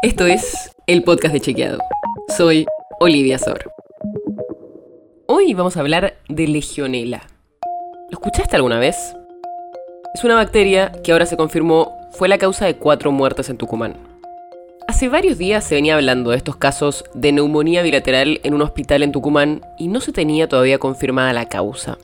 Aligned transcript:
Esto 0.00 0.26
es 0.26 0.70
el 0.86 1.02
podcast 1.02 1.34
de 1.34 1.40
Chequeado. 1.40 1.80
Soy 2.36 2.66
Olivia 3.00 3.36
Sor. 3.36 3.72
Hoy 5.26 5.54
vamos 5.54 5.76
a 5.76 5.80
hablar 5.80 6.14
de 6.28 6.46
Legionela. 6.46 7.22
¿Lo 8.08 8.12
escuchaste 8.12 8.54
alguna 8.54 8.78
vez? 8.78 8.96
Es 10.14 10.22
una 10.22 10.36
bacteria 10.36 10.92
que 11.02 11.10
ahora 11.10 11.26
se 11.26 11.36
confirmó 11.36 11.98
fue 12.12 12.28
la 12.28 12.38
causa 12.38 12.64
de 12.64 12.76
cuatro 12.76 13.10
muertes 13.10 13.50
en 13.50 13.56
Tucumán. 13.56 13.96
Hace 14.86 15.08
varios 15.08 15.36
días 15.36 15.64
se 15.64 15.74
venía 15.74 15.96
hablando 15.96 16.30
de 16.30 16.36
estos 16.36 16.54
casos 16.54 17.04
de 17.14 17.32
neumonía 17.32 17.82
bilateral 17.82 18.38
en 18.44 18.54
un 18.54 18.62
hospital 18.62 19.02
en 19.02 19.10
Tucumán 19.10 19.62
y 19.80 19.88
no 19.88 20.00
se 20.00 20.12
tenía 20.12 20.48
todavía 20.48 20.78
confirmada 20.78 21.32
la 21.32 21.48
causa. 21.48 21.98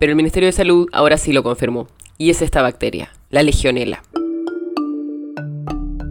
Pero 0.00 0.10
el 0.10 0.16
Ministerio 0.16 0.48
de 0.48 0.52
Salud 0.52 0.88
ahora 0.92 1.16
sí 1.16 1.32
lo 1.32 1.44
confirmó, 1.44 1.86
y 2.18 2.30
es 2.30 2.42
esta 2.42 2.60
bacteria, 2.60 3.10
la 3.30 3.44
Legionela. 3.44 4.02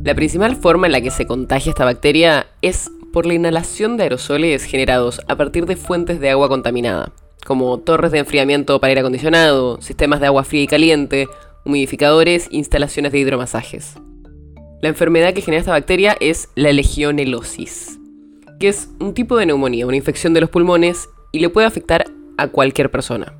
La 0.04 0.16
principal 0.16 0.58
forma 0.58 0.88
en 0.88 0.92
la 0.92 1.00
que 1.00 1.12
se 1.12 1.26
contagia 1.26 1.70
esta 1.70 1.86
bacteria 1.86 2.48
es 2.62 2.92
por 3.14 3.26
la 3.26 3.36
inhalación 3.36 3.96
de 3.96 4.04
aerosoles 4.04 4.66
generados 4.66 5.22
a 5.30 5.38
partir 5.38 5.66
de 5.66 5.78
fuentes 5.78 6.20
de 6.20 6.30
agua 6.30 6.50
contaminada, 6.50 7.14
como 7.46 7.78
torres 7.80 8.12
de 8.12 8.20
enfriamiento 8.20 8.82
para 8.82 8.90
aire 8.90 9.00
acondicionado, 9.00 9.82
sistemas 9.82 10.20
de 10.20 10.26
agua 10.28 10.44
fría 10.44 10.64
y 10.64 10.68
caliente, 10.68 11.30
humidificadores, 11.64 12.50
instalaciones 12.52 13.14
de 13.14 13.20
hidromasajes. 13.20 13.96
La 14.82 14.90
enfermedad 14.90 15.34
que 15.34 15.42
genera 15.42 15.62
esta 15.62 15.72
bacteria 15.72 16.18
es 16.20 16.50
la 16.56 16.74
legionelosis, 16.74 17.98
que 18.60 18.68
es 18.68 18.90
un 19.00 19.14
tipo 19.14 19.38
de 19.38 19.46
neumonía, 19.46 19.88
una 19.88 19.96
infección 19.96 20.34
de 20.34 20.42
los 20.42 20.50
pulmones 20.50 21.08
y 21.32 21.40
le 21.40 21.48
puede 21.48 21.68
afectar 21.68 22.04
a 22.38 22.50
cualquier 22.50 22.92
persona. 22.92 23.38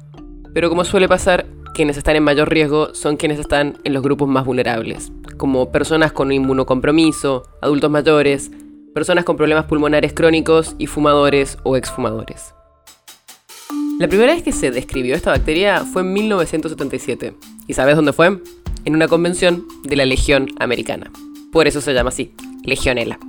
Pero 0.54 0.70
como 0.70 0.86
suele 0.86 1.10
pasar, 1.10 1.46
quienes 1.74 1.98
están 1.98 2.16
en 2.16 2.24
mayor 2.24 2.50
riesgo 2.50 2.94
son 2.94 3.18
quienes 3.18 3.40
están 3.40 3.78
en 3.84 3.94
los 3.94 4.04
grupos 4.04 4.28
más 4.28 4.46
vulnerables, 4.46 5.12
como 5.38 5.72
personas 5.72 6.12
con 6.12 6.32
inmunocompromiso, 6.32 7.44
adultos 7.62 7.90
mayores, 7.90 8.52
personas 8.94 9.26
con 9.26 9.38
problemas 9.38 9.66
pulmonares 9.66 10.14
crónicos 10.14 10.76
y 10.78 10.88
fumadores 10.88 11.58
o 11.64 11.76
exfumadores. 11.76 12.54
La 14.00 14.08
primera 14.08 14.34
vez 14.34 14.44
que 14.44 14.52
se 14.52 14.72
describió 14.72 15.16
esta 15.16 15.32
bacteria 15.32 15.82
fue 15.82 16.02
en 16.02 16.14
1977. 16.14 17.36
¿Y 17.68 17.74
sabes 17.74 17.96
dónde 17.96 18.14
fue? 18.14 18.40
En 18.86 18.96
una 18.96 19.08
convención 19.08 19.66
de 19.84 19.96
la 19.96 20.06
Legión 20.06 20.50
Americana. 20.60 21.12
Por 21.52 21.68
eso 21.68 21.82
se 21.82 21.94
llama 21.94 22.10
así, 22.10 22.34
Legionela. 22.64 23.20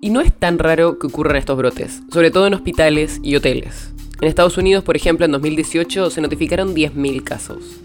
Y 0.00 0.10
no 0.10 0.20
es 0.20 0.32
tan 0.32 0.58
raro 0.58 0.98
que 0.98 1.06
ocurran 1.06 1.36
estos 1.36 1.56
brotes, 1.56 2.02
sobre 2.12 2.30
todo 2.30 2.46
en 2.46 2.54
hospitales 2.54 3.20
y 3.22 3.36
hoteles. 3.36 3.93
En 4.20 4.28
Estados 4.28 4.56
Unidos, 4.56 4.84
por 4.84 4.96
ejemplo, 4.96 5.26
en 5.26 5.32
2018 5.32 6.10
se 6.10 6.20
notificaron 6.20 6.74
10.000 6.74 7.24
casos. 7.24 7.80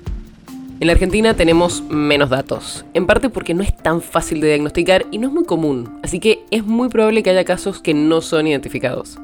En 0.80 0.88
la 0.88 0.94
Argentina 0.94 1.34
tenemos 1.34 1.84
menos 1.90 2.30
datos, 2.30 2.86
en 2.94 3.06
parte 3.06 3.30
porque 3.30 3.54
no 3.54 3.64
es 3.64 3.76
tan 3.76 4.02
fácil 4.02 4.40
de 4.40 4.48
diagnosticar 4.48 5.06
y 5.12 5.18
no 5.18 5.28
es 5.28 5.34
muy 5.34 5.44
común, 5.44 6.00
así 6.04 6.22
que 6.22 6.46
es 6.52 6.64
muy 6.64 6.88
probable 6.88 7.22
que 7.22 7.32
haya 7.32 7.44
casos 7.44 7.82
que 7.82 7.94
no 7.94 8.22
son 8.22 8.48
identificados. 8.48 9.18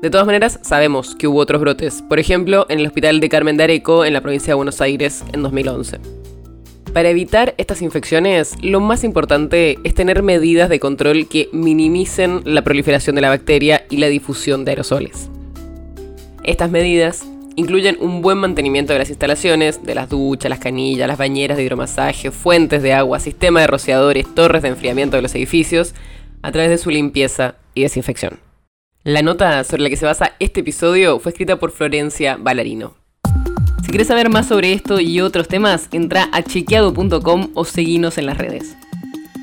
De 0.00 0.08
todas 0.10 0.26
maneras, 0.26 0.60
sabemos 0.62 1.14
que 1.14 1.26
hubo 1.26 1.40
otros 1.40 1.60
brotes, 1.60 2.02
por 2.08 2.18
ejemplo, 2.18 2.66
en 2.68 2.78
el 2.78 2.86
Hospital 2.86 3.20
de 3.20 3.28
Carmen 3.28 3.56
de 3.56 3.64
Areco, 3.64 4.04
en 4.04 4.12
la 4.12 4.22
provincia 4.22 4.52
de 4.52 4.54
Buenos 4.54 4.80
Aires, 4.80 5.24
en 5.32 5.42
2011. 5.42 5.98
Para 6.94 7.10
evitar 7.10 7.54
estas 7.58 7.82
infecciones, 7.82 8.54
lo 8.62 8.80
más 8.80 9.02
importante 9.02 9.78
es 9.82 9.94
tener 9.94 10.22
medidas 10.22 10.68
de 10.68 10.80
control 10.80 11.26
que 11.26 11.48
minimicen 11.52 12.40
la 12.44 12.62
proliferación 12.62 13.16
de 13.16 13.22
la 13.22 13.30
bacteria 13.30 13.84
y 13.90 13.96
la 13.96 14.06
difusión 14.06 14.64
de 14.64 14.70
aerosoles. 14.70 15.28
Estas 16.44 16.70
medidas 16.70 17.26
incluyen 17.56 17.96
un 18.00 18.20
buen 18.20 18.36
mantenimiento 18.36 18.92
de 18.92 18.98
las 18.98 19.08
instalaciones, 19.08 19.82
de 19.82 19.94
las 19.94 20.10
duchas, 20.10 20.50
las 20.50 20.58
canillas, 20.58 21.08
las 21.08 21.16
bañeras 21.16 21.56
de 21.56 21.64
hidromasaje, 21.64 22.30
fuentes 22.30 22.82
de 22.82 22.92
agua, 22.92 23.18
sistema 23.18 23.62
de 23.62 23.66
rociadores, 23.66 24.26
torres 24.34 24.60
de 24.60 24.68
enfriamiento 24.68 25.16
de 25.16 25.22
los 25.22 25.34
edificios, 25.34 25.94
a 26.42 26.52
través 26.52 26.68
de 26.68 26.76
su 26.76 26.90
limpieza 26.90 27.54
y 27.74 27.80
desinfección. 27.80 28.40
La 29.04 29.22
nota 29.22 29.64
sobre 29.64 29.84
la 29.84 29.88
que 29.88 29.96
se 29.96 30.04
basa 30.04 30.32
este 30.38 30.60
episodio 30.60 31.18
fue 31.18 31.32
escrita 31.32 31.56
por 31.56 31.70
Florencia 31.70 32.36
Ballarino. 32.38 32.94
Si 33.82 33.88
quieres 33.88 34.08
saber 34.08 34.28
más 34.28 34.46
sobre 34.46 34.74
esto 34.74 35.00
y 35.00 35.22
otros 35.22 35.48
temas, 35.48 35.88
entra 35.92 36.28
a 36.30 36.42
chequeado.com 36.42 37.52
o 37.54 37.64
seguinos 37.64 38.18
en 38.18 38.26
las 38.26 38.36
redes. 38.36 38.76